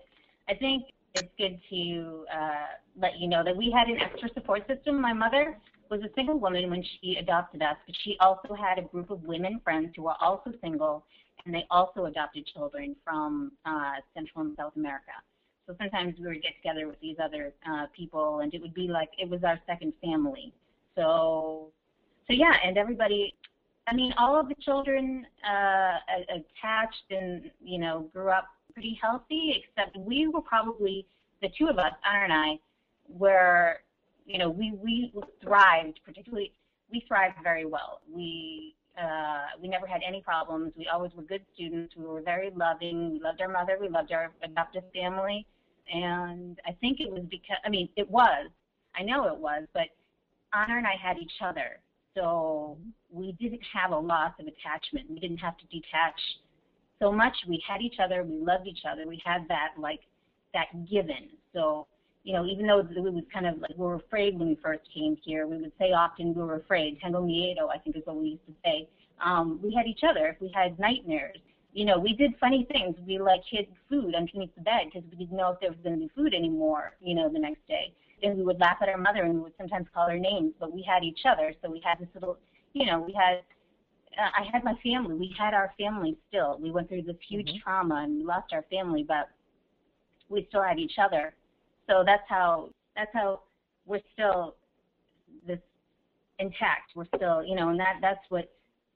I 0.48 0.54
think 0.54 0.84
it's 1.14 1.28
good 1.38 1.58
to 1.70 2.24
uh, 2.32 2.66
let 3.00 3.18
you 3.18 3.28
know 3.28 3.42
that 3.44 3.56
we 3.56 3.70
had 3.70 3.88
an 3.88 4.00
extra 4.00 4.28
support 4.34 4.66
system. 4.66 5.00
My 5.00 5.12
mother 5.12 5.56
was 5.90 6.00
a 6.02 6.12
single 6.14 6.38
woman 6.38 6.70
when 6.70 6.84
she 7.00 7.16
adopted 7.16 7.62
us, 7.62 7.76
but 7.86 7.96
she 8.04 8.16
also 8.20 8.54
had 8.54 8.78
a 8.78 8.82
group 8.82 9.10
of 9.10 9.22
women 9.24 9.60
friends 9.64 9.90
who 9.96 10.02
were 10.02 10.14
also 10.20 10.52
single, 10.62 11.04
and 11.44 11.54
they 11.54 11.64
also 11.70 12.06
adopted 12.06 12.46
children 12.46 12.96
from 13.04 13.52
uh, 13.64 13.94
Central 14.14 14.44
and 14.44 14.56
South 14.56 14.72
America. 14.76 15.12
So 15.66 15.74
sometimes 15.78 16.14
we 16.18 16.26
would 16.26 16.42
get 16.42 16.52
together 16.56 16.86
with 16.88 17.00
these 17.00 17.16
other 17.22 17.52
uh, 17.68 17.86
people, 17.96 18.40
and 18.40 18.52
it 18.52 18.60
would 18.60 18.74
be 18.74 18.88
like 18.88 19.10
it 19.18 19.28
was 19.28 19.44
our 19.44 19.58
second 19.66 19.92
family. 20.02 20.52
So, 20.96 21.68
so 22.26 22.32
yeah, 22.34 22.54
and 22.64 22.76
everybody 22.76 23.34
I 23.90 23.94
mean, 23.94 24.14
all 24.16 24.38
of 24.38 24.48
the 24.48 24.54
children 24.62 25.26
uh, 25.44 25.96
attached 26.28 27.10
and 27.10 27.50
you 27.62 27.78
know 27.78 28.08
grew 28.12 28.30
up 28.30 28.46
pretty 28.72 28.98
healthy, 29.02 29.64
except 29.64 29.96
we 29.96 30.28
were 30.28 30.42
probably 30.42 31.06
the 31.42 31.48
two 31.58 31.66
of 31.66 31.78
us, 31.78 31.92
Ana 32.06 32.24
and 32.24 32.32
I, 32.32 32.58
were 33.08 33.80
you 34.26 34.38
know 34.38 34.48
we 34.48 34.72
we 34.80 35.12
thrived 35.42 36.00
particularly 36.04 36.52
we 36.90 37.04
thrived 37.08 37.36
very 37.42 37.64
well. 37.64 38.00
We 38.12 38.74
uh, 39.00 39.46
we 39.62 39.68
never 39.68 39.86
had 39.86 40.00
any 40.06 40.20
problems. 40.20 40.72
We 40.76 40.88
always 40.92 41.12
were 41.14 41.22
good 41.22 41.42
students. 41.54 41.94
We 41.96 42.04
were 42.04 42.20
very 42.20 42.50
loving. 42.54 43.12
We 43.12 43.20
loved 43.20 43.40
our 43.40 43.48
mother. 43.48 43.78
We 43.80 43.88
loved 43.88 44.12
our 44.12 44.32
adoptive 44.42 44.84
family. 44.92 45.46
And 45.92 46.60
I 46.66 46.72
think 46.80 47.00
it 47.00 47.10
was 47.10 47.22
because, 47.30 47.56
I 47.64 47.70
mean, 47.70 47.88
it 47.96 48.10
was. 48.10 48.50
I 48.94 49.02
know 49.02 49.26
it 49.28 49.36
was, 49.36 49.64
but 49.72 49.88
Ana 50.52 50.78
and 50.78 50.86
I 50.86 50.96
had 51.00 51.16
each 51.18 51.32
other. 51.42 51.80
So 52.14 52.76
we 53.10 53.32
didn't 53.40 53.62
have 53.72 53.92
a 53.92 53.98
loss 53.98 54.32
of 54.38 54.46
attachment. 54.46 55.08
We 55.08 55.20
didn't 55.20 55.38
have 55.38 55.56
to 55.58 55.64
detach 55.66 56.20
so 57.00 57.12
much. 57.12 57.34
We 57.48 57.62
had 57.66 57.80
each 57.80 57.96
other. 58.02 58.24
We 58.24 58.36
loved 58.36 58.66
each 58.66 58.84
other. 58.90 59.06
We 59.06 59.22
had 59.24 59.42
that, 59.48 59.70
like, 59.78 60.00
that 60.52 60.66
given. 60.90 61.30
So, 61.54 61.86
you 62.22 62.34
know, 62.34 62.44
even 62.44 62.66
though 62.66 62.82
we 62.82 63.10
was 63.10 63.24
kind 63.32 63.46
of 63.46 63.58
like, 63.60 63.70
we 63.70 63.84
were 63.84 63.94
afraid 63.94 64.38
when 64.38 64.48
we 64.48 64.58
first 64.62 64.82
came 64.92 65.16
here, 65.24 65.46
we 65.46 65.56
would 65.56 65.72
say 65.78 65.92
often 65.92 66.34
we 66.34 66.42
were 66.42 66.56
afraid. 66.56 66.98
Tengo 67.00 67.22
miedo, 67.22 67.68
I 67.72 67.78
think 67.78 67.96
is 67.96 68.02
what 68.04 68.16
we 68.16 68.28
used 68.30 68.46
to 68.46 68.54
say. 68.64 68.88
Um, 69.24 69.58
we 69.62 69.72
had 69.74 69.86
each 69.86 70.00
other. 70.08 70.28
If 70.28 70.40
we 70.40 70.50
had 70.54 70.78
nightmares, 70.78 71.38
you 71.72 71.84
know, 71.84 71.98
we 71.98 72.14
did 72.14 72.32
funny 72.40 72.66
things. 72.70 72.96
We 73.06 73.18
like 73.18 73.42
hid 73.48 73.68
food 73.88 74.14
underneath 74.14 74.54
the 74.54 74.62
bed 74.62 74.86
because 74.92 75.08
we 75.10 75.24
didn't 75.24 75.36
know 75.36 75.52
if 75.52 75.60
there 75.60 75.70
was 75.70 75.78
going 75.82 75.94
to 75.94 76.00
be 76.00 76.10
food 76.14 76.34
anymore, 76.34 76.92
you 77.00 77.14
know, 77.14 77.28
the 77.28 77.38
next 77.38 77.66
day. 77.68 77.92
And 78.22 78.36
we 78.36 78.44
would 78.44 78.60
laugh 78.60 78.78
at 78.82 78.88
our 78.88 78.98
mother 78.98 79.22
and 79.22 79.34
we 79.34 79.40
would 79.40 79.54
sometimes 79.56 79.86
call 79.94 80.08
her 80.08 80.18
names, 80.18 80.52
but 80.60 80.72
we 80.72 80.82
had 80.82 81.04
each 81.04 81.20
other. 81.24 81.54
So 81.62 81.70
we 81.70 81.80
had 81.82 81.98
this 81.98 82.08
little, 82.12 82.38
you 82.74 82.86
know, 82.86 83.00
we 83.00 83.14
had, 83.14 83.42
uh, 84.18 84.30
I 84.38 84.44
had 84.52 84.62
my 84.62 84.74
family. 84.82 85.14
We 85.14 85.34
had 85.38 85.54
our 85.54 85.72
family 85.78 86.18
still. 86.28 86.58
We 86.60 86.70
went 86.70 86.88
through 86.88 87.02
this 87.02 87.16
huge 87.26 87.46
mm-hmm. 87.46 87.62
trauma 87.62 88.02
and 88.04 88.18
we 88.18 88.24
lost 88.24 88.52
our 88.52 88.64
family, 88.70 89.04
but 89.06 89.30
we 90.28 90.44
still 90.48 90.62
had 90.62 90.78
each 90.78 90.98
other. 91.02 91.34
So 91.90 92.04
that's 92.06 92.22
how, 92.28 92.70
that's 92.94 93.10
how 93.12 93.40
we're 93.84 94.00
still 94.12 94.54
this 95.46 95.58
intact. 96.38 96.92
We're 96.94 97.06
still, 97.16 97.44
you 97.44 97.56
know, 97.56 97.70
and 97.70 97.80
that, 97.80 97.96
that's 98.00 98.24
what, 98.28 98.50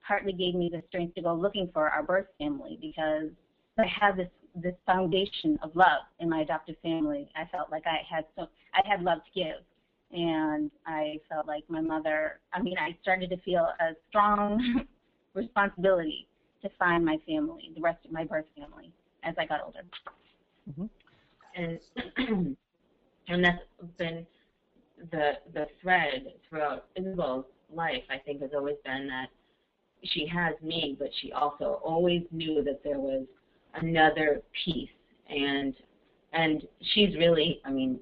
partly 0.07 0.33
gave 0.33 0.55
me 0.55 0.71
the 0.71 0.83
strength 0.89 1.15
to 1.15 1.23
go 1.23 1.35
looking 1.35 1.69
for 1.73 1.89
our 1.89 2.03
birth 2.03 2.27
family 2.39 2.79
because 2.81 3.31
I 3.79 3.87
had 3.87 4.17
this 4.17 4.29
this 4.57 4.75
foundation 4.87 5.59
of 5.63 5.75
love 5.75 6.03
in 6.21 6.29
my 6.29 6.43
adoptive 6.43 6.77
family. 6.83 7.29
I 7.35 7.45
felt 7.51 7.73
like 7.73 7.85
I 7.87 7.99
had 8.09 8.25
so 8.37 8.47
I 8.73 8.87
had 8.89 9.03
love 9.03 9.19
to 9.19 9.31
give, 9.35 9.65
and 10.13 10.71
I 10.87 11.19
felt 11.29 11.47
like 11.47 11.65
my 11.69 11.81
mother. 11.81 12.39
I 12.53 12.63
mean, 12.63 12.77
I 12.79 12.97
started 13.03 13.31
to 13.31 13.37
feel 13.39 13.69
a 13.81 13.95
strong 14.09 14.85
responsibility 15.35 16.29
to 16.63 16.71
find 16.79 17.05
my 17.05 17.17
family, 17.27 17.73
the 17.75 17.81
rest 17.81 18.05
of 18.05 18.13
my 18.13 18.25
birth 18.25 18.47
family, 18.57 18.93
as 19.25 19.35
I 19.39 19.45
got 19.45 19.61
older. 19.65 19.83
Mm-hmm. 20.71 20.87
And 21.57 22.57
and 23.29 23.45
that's 23.45 23.59
been 23.99 24.27
the 25.11 25.33
the 25.53 25.67
thread 25.83 26.27
throughout 26.49 26.87
Isabel's 26.97 27.47
life. 27.73 28.03
I 28.11 28.19
think 28.19 28.41
has 28.43 28.51
always 28.55 28.77
been 28.85 29.07
that 29.09 29.29
she 30.03 30.27
has 30.27 30.55
me, 30.63 30.97
but 30.99 31.09
she 31.21 31.33
also 31.33 31.81
always 31.85 32.23
knew 32.31 32.63
that 32.65 32.83
there 32.85 32.99
was 32.99 33.25
another 33.75 34.43
piece, 34.65 34.89
and 35.29 35.75
and 36.33 36.63
she's 36.95 37.15
really, 37.17 37.61
I 37.65 37.71
mean, 37.71 37.99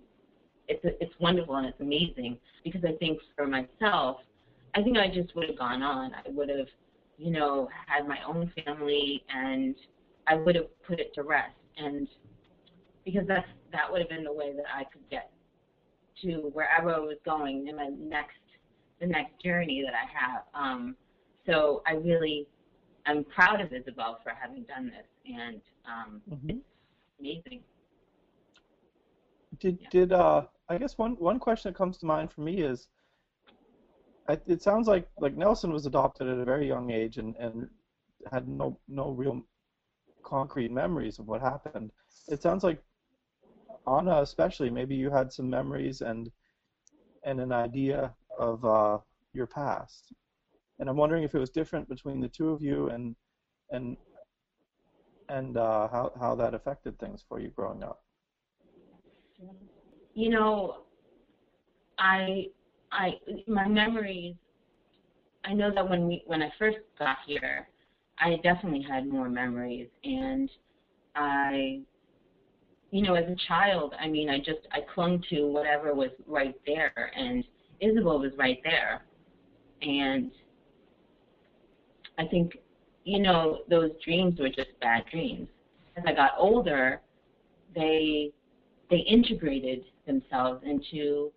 it's 0.68 0.80
it's 0.84 1.14
wonderful 1.20 1.56
and 1.56 1.66
it's 1.66 1.80
amazing 1.80 2.38
because 2.64 2.82
I 2.84 2.92
think 2.98 3.18
for 3.36 3.46
myself, 3.46 4.18
I 4.74 4.82
think 4.82 4.98
I 4.98 5.08
just 5.08 5.34
would 5.36 5.48
have 5.48 5.58
gone 5.58 5.82
on. 5.82 6.12
I 6.14 6.30
would 6.30 6.48
have, 6.48 6.66
you 7.18 7.30
know, 7.30 7.68
had 7.86 8.08
my 8.08 8.18
own 8.26 8.50
family, 8.64 9.22
and 9.28 9.74
I 10.26 10.34
would 10.34 10.54
have 10.54 10.66
put 10.86 10.98
it 10.98 11.14
to 11.14 11.22
rest, 11.22 11.54
and 11.76 12.08
because 13.04 13.26
that's 13.26 13.46
that 13.72 13.90
would 13.90 14.00
have 14.00 14.08
been 14.08 14.24
the 14.24 14.32
way 14.32 14.52
that 14.54 14.66
I 14.74 14.84
could 14.84 15.08
get 15.10 15.30
to 16.22 16.50
wherever 16.52 16.94
I 16.94 16.98
was 16.98 17.16
going 17.24 17.68
in 17.68 17.76
my 17.76 17.88
next 17.98 18.36
the 19.00 19.06
next 19.06 19.42
journey 19.42 19.82
that 19.84 19.94
I 19.94 20.06
have. 20.16 20.42
Um, 20.54 20.96
so 21.44 21.82
I 21.86 21.94
really, 21.94 22.46
I'm 23.04 23.24
proud 23.24 23.60
of 23.60 23.72
Isabel 23.72 24.20
for 24.22 24.32
having 24.40 24.62
done 24.62 24.86
this, 24.86 25.06
and 25.26 25.60
um, 25.86 26.22
mm-hmm. 26.30 26.50
it's 26.50 26.60
amazing. 27.18 27.60
Did 29.58 29.78
yeah. 29.80 29.88
did 29.90 30.12
uh? 30.12 30.42
I 30.68 30.78
guess 30.78 30.96
one 30.96 31.16
one 31.16 31.38
question 31.38 31.70
that 31.70 31.76
comes 31.76 31.98
to 31.98 32.06
mind 32.06 32.32
for 32.32 32.40
me 32.42 32.62
is, 32.62 32.88
it 34.46 34.62
sounds 34.62 34.86
like 34.86 35.08
like 35.20 35.36
Nelson 35.36 35.72
was 35.72 35.86
adopted 35.86 36.28
at 36.28 36.38
a 36.38 36.44
very 36.44 36.66
young 36.68 36.90
age 36.90 37.18
and 37.18 37.34
and 37.36 37.68
had 38.30 38.48
no 38.48 38.78
no 38.88 39.10
real 39.10 39.42
concrete 40.22 40.70
memories 40.70 41.18
of 41.18 41.26
what 41.26 41.40
happened. 41.40 41.90
It 42.28 42.40
sounds 42.40 42.62
like 42.62 42.80
Ana, 43.86 44.20
especially, 44.22 44.70
maybe 44.70 44.94
you 44.94 45.10
had 45.10 45.32
some 45.32 45.50
memories 45.50 46.00
and 46.00 46.30
and 47.24 47.40
an 47.40 47.52
idea 47.52 48.14
of 48.38 48.64
uh, 48.64 48.98
your 49.32 49.46
past 49.46 50.12
and 50.82 50.88
I'm 50.88 50.96
wondering 50.96 51.22
if 51.22 51.34
it 51.34 51.38
was 51.38 51.50
different 51.50 51.88
between 51.88 52.20
the 52.20 52.28
two 52.28 52.50
of 52.50 52.60
you 52.60 52.88
and 52.88 53.14
and 53.70 53.96
and 55.28 55.56
uh, 55.56 55.88
how 55.88 56.12
how 56.18 56.34
that 56.34 56.54
affected 56.54 56.98
things 56.98 57.24
for 57.28 57.38
you 57.38 57.50
growing 57.50 57.84
up. 57.84 58.02
You 60.14 60.30
know, 60.30 60.78
I 61.98 62.46
I 62.90 63.12
my 63.46 63.68
memories. 63.68 64.34
I 65.44 65.54
know 65.54 65.72
that 65.72 65.88
when 65.88 66.06
we 66.08 66.22
when 66.26 66.42
I 66.42 66.50
first 66.58 66.78
got 66.98 67.18
here, 67.24 67.68
I 68.18 68.40
definitely 68.42 68.82
had 68.82 69.06
more 69.06 69.28
memories, 69.28 69.88
and 70.02 70.50
I, 71.14 71.82
you 72.92 73.02
know, 73.02 73.14
as 73.14 73.24
a 73.24 73.36
child, 73.48 73.94
I 73.98 74.06
mean, 74.06 74.28
I 74.28 74.38
just 74.38 74.68
I 74.70 74.80
clung 74.94 75.24
to 75.30 75.46
whatever 75.46 75.94
was 75.94 76.10
right 76.26 76.54
there, 76.66 77.10
and 77.16 77.42
Isabel 77.80 78.20
was 78.20 78.32
right 78.36 78.60
there, 78.62 79.02
and 79.80 80.30
I 82.18 82.26
think, 82.26 82.58
you 83.04 83.20
know, 83.20 83.60
those 83.68 83.90
dreams 84.04 84.38
were 84.38 84.50
just 84.50 84.78
bad 84.82 85.04
dreams. 85.10 85.48
As 85.96 86.04
I 86.06 86.12
got 86.12 86.32
older, 86.38 87.00
they 87.74 88.30
they 88.90 88.98
integrated 88.98 89.84
themselves 90.06 90.62
into 90.66 91.32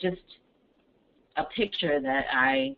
just 0.00 0.22
a 1.36 1.44
picture 1.44 2.00
that 2.00 2.24
I 2.32 2.74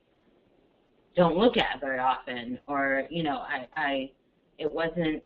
don't 1.15 1.37
look 1.37 1.57
at 1.57 1.81
very 1.81 2.01
often, 2.01 2.59
or 2.67 3.05
you 3.11 3.23
know, 3.23 3.39
I, 3.39 3.69
I 3.77 4.11
it 4.59 4.71
wasn't. 4.71 5.23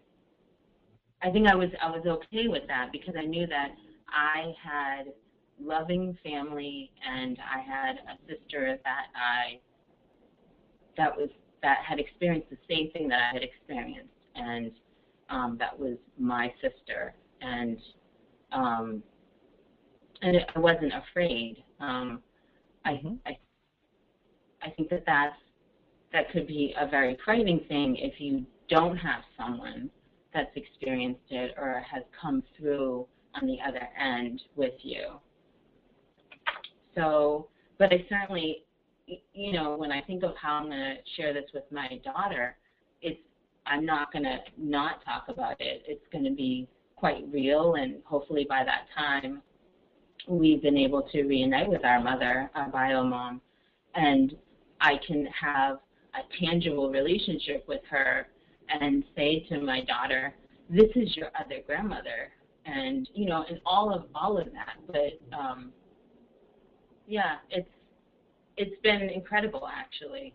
I 1.23 1.31
think 1.31 1.47
I 1.47 1.55
was 1.55 1.69
I 1.81 1.91
was 1.91 2.05
okay 2.07 2.49
with 2.49 2.67
that 2.67 2.91
because 2.93 3.15
I 3.19 3.25
knew 3.25 3.47
that 3.47 3.69
I 4.09 4.53
had 4.63 5.13
loving 5.61 6.17
family 6.23 6.91
and 7.09 7.39
I 7.39 7.61
had 7.61 7.97
a 7.97 8.17
sister 8.27 8.79
that 8.85 9.07
I 9.15 9.61
that 10.97 11.17
was 11.17 11.29
that 11.63 11.79
had 11.87 12.01
experienced 12.01 12.51
the 12.51 12.59
same 12.69 12.91
thing 12.91 13.09
that 13.09 13.21
I 13.21 13.35
had 13.35 13.43
experienced, 13.43 14.13
and 14.35 14.73
um, 15.31 15.57
that 15.61 15.79
was 15.79 15.97
my 16.19 16.53
sister, 16.61 17.15
and 17.41 17.79
um, 18.51 19.03
and 20.23 20.37
I 20.55 20.59
wasn't 20.59 20.93
afraid. 20.93 21.63
Um, 21.81 22.21
I, 22.85 22.93
mm-hmm. 22.95 23.15
I 23.27 23.39
I 24.63 24.71
think 24.71 24.91
that 24.91 25.05
that's 25.07 25.37
that 26.13 26.31
could 26.33 26.49
be 26.49 26.75
a 26.79 26.87
very 26.89 27.17
frightening 27.25 27.61
thing 27.69 27.97
if 27.97 28.21
you 28.21 28.45
don't 28.69 28.97
have 28.97 29.23
someone 29.39 29.89
that's 30.35 30.55
experienced 30.57 31.31
it 31.31 31.55
or 31.57 31.85
has 31.91 32.03
come 32.21 32.43
through 32.57 33.07
on 33.35 33.47
the 33.47 33.59
other 33.67 33.89
end 34.01 34.43
with 34.57 34.75
you. 34.83 35.17
So, 36.95 37.49
but 37.79 37.93
I 37.93 38.05
certainly 38.09 38.65
you 39.35 39.53
know, 39.53 39.77
when 39.77 39.93
I 39.93 40.01
think 40.03 40.23
of 40.23 40.35
how 40.41 40.55
I'm 40.55 40.67
going 40.67 40.79
to 40.79 40.97
share 41.17 41.33
this 41.33 41.45
with 41.53 41.65
my 41.71 42.01
daughter, 42.05 42.57
it's 43.01 43.21
I'm 43.67 43.85
not 43.85 44.13
going 44.13 44.25
to 44.25 44.39
not 44.59 45.05
talk 45.05 45.25
about 45.29 45.61
it. 45.61 45.83
It's 45.87 46.05
going 46.13 46.25
to 46.25 46.33
be 46.33 46.69
quite 46.97 47.25
real, 47.33 47.75
and 47.75 47.97
hopefully 48.05 48.47
by 48.49 48.65
that 48.65 48.87
time, 48.97 49.43
we've 50.29 50.63
been 50.63 50.77
able 50.77 51.03
to 51.13 51.23
reunite 51.25 51.69
with 51.69 51.85
our 51.85 52.01
mother, 52.03 52.51
our 52.55 52.69
bio 52.69 53.05
mom, 53.05 53.41
and 53.95 54.37
I 54.81 54.95
can 55.07 55.27
have 55.27 55.79
a 56.15 56.45
tangible 56.45 56.91
relationship 56.91 57.65
with 57.69 57.81
her 57.91 58.29
and 58.81 59.05
say 59.17 59.47
to 59.49 59.61
my 59.61 59.83
daughter, 59.85 60.35
"This 60.69 60.91
is 60.95 61.17
your 61.17 61.31
other 61.39 61.61
grandmother," 61.67 62.33
and 62.67 63.09
you 63.15 63.27
know, 63.27 63.45
and 63.49 63.61
all 63.67 63.93
of 63.93 64.07
all 64.15 64.39
of 64.39 64.47
that. 64.53 64.77
But 64.87 65.37
um, 65.37 65.73
yeah, 67.07 67.37
it's 67.51 67.69
it's 68.57 68.81
been 68.83 69.03
incredible 69.03 69.69
actually. 69.69 70.35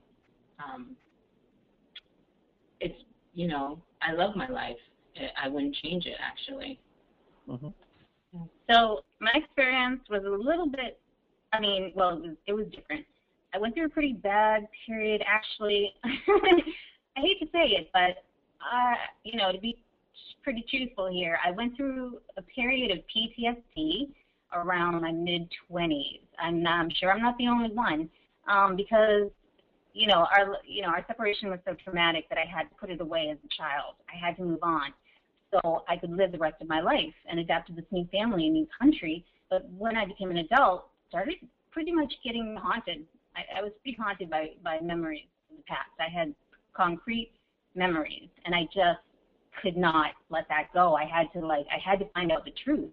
Um, 0.63 0.95
it's 2.79 2.99
you 3.33 3.47
know 3.47 3.81
I 4.01 4.13
love 4.13 4.35
my 4.35 4.47
life. 4.47 4.77
I 5.41 5.47
wouldn't 5.47 5.75
change 5.83 6.05
it 6.05 6.17
actually. 6.21 6.79
Mm-hmm. 7.49 7.69
So 8.69 9.01
my 9.19 9.31
experience 9.33 10.01
was 10.09 10.23
a 10.25 10.29
little 10.29 10.67
bit. 10.67 10.99
I 11.53 11.59
mean, 11.59 11.93
well, 11.95 12.17
it 12.17 12.21
was, 12.21 12.35
it 12.47 12.53
was 12.53 12.65
different. 12.67 13.05
I 13.53 13.57
went 13.57 13.73
through 13.73 13.85
a 13.85 13.89
pretty 13.89 14.13
bad 14.13 14.67
period. 14.85 15.23
Actually, 15.25 15.93
I 16.03 17.21
hate 17.21 17.39
to 17.39 17.45
say 17.47 17.69
it, 17.69 17.89
but 17.93 18.23
uh, 18.61 18.95
you 19.23 19.37
know, 19.37 19.51
to 19.51 19.59
be 19.59 19.77
pretty 20.43 20.65
truthful 20.69 21.11
here, 21.11 21.37
I 21.45 21.51
went 21.51 21.75
through 21.75 22.19
a 22.37 22.41
period 22.41 22.91
of 22.91 22.99
PTSD 23.13 24.09
around 24.53 25.01
my 25.01 25.11
mid 25.11 25.49
20s. 25.69 26.21
I'm, 26.39 26.65
I'm 26.65 26.89
sure 26.99 27.11
I'm 27.11 27.21
not 27.21 27.37
the 27.37 27.47
only 27.47 27.69
one, 27.71 28.09
um, 28.49 28.75
because 28.75 29.29
you 29.93 30.07
know 30.07 30.27
our 30.31 30.57
you 30.65 30.83
know 30.83 30.89
our 30.89 31.03
separation 31.07 31.49
was 31.49 31.59
so 31.65 31.75
traumatic 31.83 32.29
that 32.29 32.37
I 32.37 32.45
had 32.45 32.69
to 32.69 32.75
put 32.79 32.89
it 32.89 33.01
away 33.01 33.29
as 33.31 33.37
a 33.43 33.57
child. 33.57 33.95
I 34.13 34.17
had 34.25 34.37
to 34.37 34.43
move 34.43 34.59
on 34.61 34.93
so 35.51 35.83
I 35.87 35.97
could 35.97 36.11
live 36.11 36.31
the 36.31 36.37
rest 36.37 36.61
of 36.61 36.67
my 36.67 36.81
life 36.81 37.13
and 37.29 37.39
adapt 37.39 37.67
to 37.67 37.73
this 37.73 37.85
new 37.91 38.07
family 38.11 38.45
and 38.45 38.53
new 38.53 38.67
country. 38.79 39.25
But 39.49 39.69
when 39.77 39.95
I 39.95 40.05
became 40.05 40.29
an 40.29 40.37
adult, 40.37 40.87
started 41.09 41.35
pretty 41.71 41.91
much 41.91 42.13
getting 42.23 42.55
haunted. 42.61 43.05
I, 43.35 43.59
I 43.59 43.61
was 43.61 43.71
pretty 43.81 43.97
haunted 43.99 44.29
by 44.29 44.51
by 44.63 44.79
memories 44.81 45.27
in 45.49 45.57
the 45.57 45.63
past. 45.63 45.91
I 45.99 46.09
had 46.09 46.33
concrete 46.73 47.31
memories, 47.75 48.29
and 48.45 48.53
I 48.55 48.63
just 48.65 48.99
could 49.61 49.77
not 49.77 50.11
let 50.29 50.47
that 50.49 50.67
go. 50.73 50.95
I 50.95 51.05
had 51.05 51.27
to 51.33 51.45
like 51.45 51.65
I 51.71 51.79
had 51.83 51.99
to 51.99 52.05
find 52.13 52.31
out 52.31 52.45
the 52.45 52.53
truth. 52.63 52.89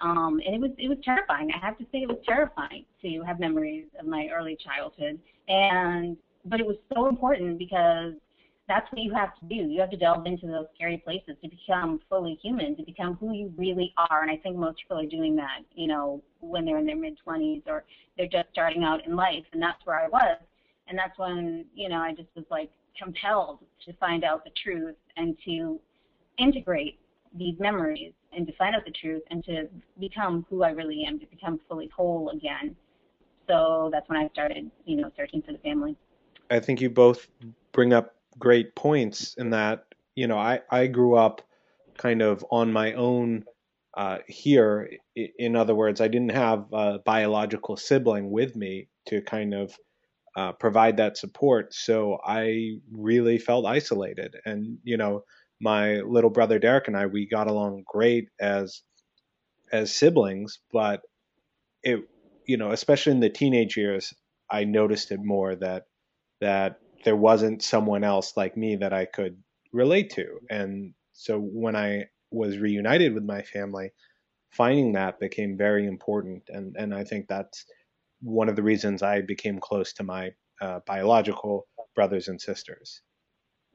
Um, 0.00 0.40
and 0.44 0.54
it 0.54 0.60
was 0.60 0.70
it 0.78 0.88
was 0.88 0.98
terrifying. 1.04 1.50
I 1.54 1.64
have 1.64 1.78
to 1.78 1.84
say 1.84 1.98
it 1.98 2.08
was 2.08 2.18
terrifying 2.24 2.84
to 3.02 3.22
have 3.26 3.40
memories 3.40 3.86
of 3.98 4.06
my 4.06 4.28
early 4.34 4.56
childhood. 4.64 5.18
And 5.48 6.16
but 6.44 6.60
it 6.60 6.66
was 6.66 6.76
so 6.94 7.08
important 7.08 7.58
because 7.58 8.14
that's 8.68 8.90
what 8.92 9.00
you 9.00 9.12
have 9.14 9.34
to 9.40 9.46
do. 9.46 9.54
You 9.54 9.80
have 9.80 9.90
to 9.90 9.96
delve 9.96 10.26
into 10.26 10.46
those 10.46 10.66
scary 10.74 10.98
places 10.98 11.36
to 11.42 11.48
become 11.48 12.00
fully 12.08 12.38
human, 12.42 12.76
to 12.76 12.82
become 12.82 13.14
who 13.14 13.32
you 13.32 13.52
really 13.56 13.94
are. 13.96 14.22
And 14.22 14.30
I 14.30 14.36
think 14.36 14.56
most 14.56 14.78
people 14.82 15.02
are 15.02 15.06
doing 15.06 15.34
that, 15.36 15.60
you 15.74 15.86
know, 15.86 16.22
when 16.40 16.66
they're 16.66 16.78
in 16.78 16.86
their 16.86 16.96
mid 16.96 17.18
20s 17.26 17.62
or 17.66 17.84
they're 18.16 18.28
just 18.28 18.50
starting 18.52 18.84
out 18.84 19.06
in 19.06 19.16
life. 19.16 19.44
And 19.52 19.62
that's 19.62 19.84
where 19.84 19.98
I 19.98 20.08
was. 20.08 20.38
And 20.86 20.98
that's 20.98 21.18
when, 21.18 21.64
you 21.74 21.88
know, 21.88 21.96
I 21.96 22.12
just 22.12 22.28
was 22.36 22.44
like 22.50 22.70
compelled 23.00 23.60
to 23.86 23.92
find 23.94 24.24
out 24.24 24.44
the 24.44 24.50
truth 24.62 24.96
and 25.16 25.36
to 25.44 25.80
integrate 26.38 26.98
these 27.36 27.58
memories 27.58 28.12
and 28.32 28.46
to 28.46 28.52
find 28.54 28.74
out 28.74 28.84
the 28.84 28.92
truth 28.92 29.22
and 29.30 29.44
to 29.44 29.68
become 29.98 30.46
who 30.48 30.62
I 30.62 30.70
really 30.70 31.04
am, 31.06 31.18
to 31.20 31.26
become 31.26 31.60
fully 31.68 31.90
whole 31.94 32.30
again. 32.30 32.76
So 33.46 33.88
that's 33.92 34.08
when 34.08 34.18
I 34.18 34.28
started, 34.28 34.70
you 34.84 34.96
know, 34.96 35.10
searching 35.16 35.42
for 35.42 35.52
the 35.52 35.58
family. 35.58 35.96
I 36.50 36.60
think 36.60 36.80
you 36.80 36.90
both 36.90 37.28
bring 37.72 37.92
up 37.92 38.14
great 38.38 38.74
points 38.74 39.34
in 39.38 39.50
that, 39.50 39.86
you 40.14 40.26
know, 40.26 40.38
I, 40.38 40.60
I 40.70 40.86
grew 40.86 41.14
up 41.16 41.42
kind 41.96 42.22
of 42.22 42.44
on 42.50 42.72
my 42.72 42.92
own 42.94 43.44
uh, 43.96 44.18
here. 44.26 44.90
In 45.16 45.56
other 45.56 45.74
words, 45.74 46.00
I 46.00 46.08
didn't 46.08 46.32
have 46.32 46.66
a 46.72 46.98
biological 47.00 47.76
sibling 47.76 48.30
with 48.30 48.54
me 48.54 48.88
to 49.06 49.20
kind 49.22 49.54
of 49.54 49.76
uh, 50.36 50.52
provide 50.52 50.98
that 50.98 51.16
support. 51.16 51.74
So 51.74 52.18
I 52.24 52.78
really 52.92 53.38
felt 53.38 53.66
isolated. 53.66 54.36
And, 54.44 54.78
you 54.84 54.96
know, 54.96 55.24
my 55.60 55.96
little 56.00 56.30
brother 56.30 56.58
Derek 56.58 56.88
and 56.88 56.96
I, 56.96 57.06
we 57.06 57.26
got 57.26 57.48
along 57.48 57.84
great 57.86 58.28
as 58.40 58.82
as 59.72 59.94
siblings, 59.94 60.60
but 60.72 61.02
it, 61.82 62.00
you 62.46 62.56
know, 62.56 62.70
especially 62.70 63.12
in 63.12 63.20
the 63.20 63.28
teenage 63.28 63.76
years, 63.76 64.14
I 64.50 64.64
noticed 64.64 65.10
it 65.12 65.20
more 65.22 65.54
that 65.56 65.84
that 66.40 66.78
there 67.04 67.16
wasn't 67.16 67.62
someone 67.62 68.04
else 68.04 68.36
like 68.36 68.56
me 68.56 68.76
that 68.76 68.92
I 68.92 69.04
could 69.04 69.36
relate 69.72 70.10
to. 70.10 70.38
And 70.48 70.94
so 71.12 71.38
when 71.38 71.76
I 71.76 72.06
was 72.30 72.58
reunited 72.58 73.14
with 73.14 73.24
my 73.24 73.42
family, 73.42 73.90
finding 74.50 74.92
that 74.92 75.20
became 75.20 75.56
very 75.56 75.86
important. 75.86 76.44
And, 76.48 76.76
and 76.78 76.94
I 76.94 77.04
think 77.04 77.26
that's 77.28 77.64
one 78.20 78.48
of 78.48 78.56
the 78.56 78.62
reasons 78.62 79.02
I 79.02 79.20
became 79.20 79.58
close 79.58 79.92
to 79.94 80.02
my 80.02 80.30
uh, 80.60 80.80
biological 80.86 81.66
brothers 81.94 82.28
and 82.28 82.40
sisters. 82.40 83.00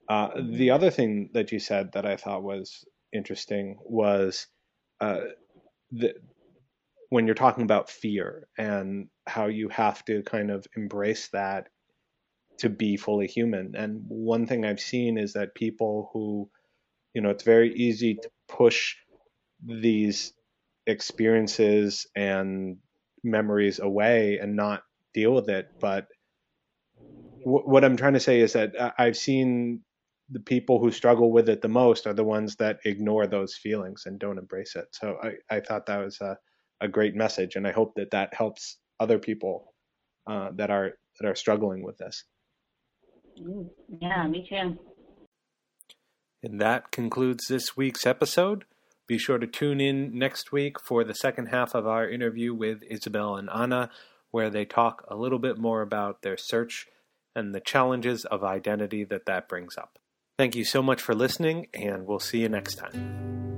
Uh, 0.10 0.30
the 0.42 0.72
other 0.72 0.90
thing 0.90 1.30
that 1.34 1.52
you 1.52 1.60
said 1.60 1.92
that 1.94 2.06
I 2.06 2.18
thought 2.18 2.44
was 2.44 2.84
interesting 3.14 3.78
was 3.84 4.48
uh, 5.00 5.22
the, 5.92 6.14
when 7.10 7.26
you're 7.26 7.36
talking 7.36 7.64
about 7.64 7.90
fear 7.90 8.48
and 8.58 9.08
how 9.28 9.46
you 9.46 9.70
have 9.70 10.04
to 10.06 10.24
kind 10.24 10.52
of 10.52 10.66
embrace 10.76 11.30
that 11.32 11.70
to 12.60 12.70
be 12.70 12.98
fully 12.98 13.28
human. 13.28 13.76
And 13.76 14.02
one 14.08 14.46
thing 14.46 14.66
I've 14.66 14.80
seen 14.80 15.18
is 15.18 15.34
that 15.34 15.56
people 15.56 16.10
who, 16.14 16.50
you 17.14 17.22
know, 17.22 17.30
it's 17.30 17.44
very 17.44 17.74
easy 17.74 18.16
to 18.16 18.30
push 18.48 18.96
these 19.66 20.34
experiences 20.86 22.08
and 22.16 22.78
memories 23.24 23.80
away 23.80 24.40
and 24.40 24.56
not 24.56 24.84
deal 25.14 25.34
with 25.34 25.50
it. 25.50 25.68
But 25.80 26.08
w- 27.44 27.66
what 27.66 27.84
I'm 27.84 27.98
trying 27.98 28.14
to 28.14 28.20
say 28.20 28.40
is 28.40 28.54
that 28.54 28.74
I've 28.98 29.18
seen 29.18 29.82
the 30.30 30.40
people 30.40 30.80
who 30.80 30.92
struggle 30.92 31.32
with 31.32 31.50
it 31.50 31.62
the 31.62 31.68
most 31.68 32.08
are 32.08 32.14
the 32.14 32.24
ones 32.24 32.56
that 32.56 32.80
ignore 32.86 33.28
those 33.28 33.56
feelings 33.56 34.04
and 34.06 34.20
don't 34.20 34.38
embrace 34.38 34.76
it. 34.76 34.88
So 34.92 35.18
I, 35.22 35.56
I 35.56 35.60
thought 35.60 35.86
that 35.86 36.04
was 36.04 36.20
a, 36.22 36.38
a 36.82 36.88
great 36.88 37.16
message, 37.16 37.56
and 37.56 37.68
I 37.68 37.72
hope 37.72 37.94
that 37.96 38.12
that 38.12 38.34
helps 38.34 38.78
other 39.00 39.20
people 39.20 39.74
uh, 40.28 40.50
that 40.56 40.72
are 40.72 40.94
that 41.20 41.28
are 41.28 41.36
struggling 41.36 41.84
with 41.84 41.98
this. 41.98 42.24
Yeah, 44.02 44.28
me 44.28 44.46
too. 44.48 44.78
And 46.42 46.60
that 46.60 46.92
concludes 46.92 47.46
this 47.48 47.78
week's 47.78 48.06
episode. 48.06 48.66
Be 49.08 49.18
sure 49.18 49.38
to 49.38 49.48
tune 49.48 49.82
in 49.82 50.18
next 50.18 50.52
week 50.52 50.80
for 50.80 51.04
the 51.04 51.14
second 51.14 51.48
half 51.48 51.76
of 51.76 51.86
our 51.86 52.10
interview 52.10 52.54
with 52.54 52.84
Isabel 52.90 53.36
and 53.36 53.50
Ana, 53.50 53.90
where 54.32 54.50
they 54.50 54.66
talk 54.66 55.04
a 55.08 55.16
little 55.16 55.40
bit 55.40 55.58
more 55.58 55.82
about 55.82 56.22
their 56.22 56.38
search 56.38 56.88
and 57.36 57.54
the 57.54 57.60
challenges 57.60 58.26
of 58.26 58.44
identity 58.44 59.04
that 59.04 59.26
that 59.26 59.50
brings 59.50 59.78
up. 59.78 60.00
Thank 60.38 60.56
you 60.56 60.66
so 60.66 60.82
much 60.82 61.02
for 61.02 61.14
listening, 61.14 61.68
and 61.74 62.06
we'll 62.08 62.20
see 62.20 62.42
you 62.42 62.50
next 62.50 62.76
time. 62.76 63.53